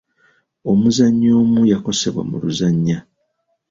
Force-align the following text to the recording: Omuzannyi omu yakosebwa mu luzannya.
Omuzannyi 0.71 1.29
omu 1.39 1.61
yakosebwa 1.71 2.21
mu 2.29 2.35
luzannya. 2.43 2.97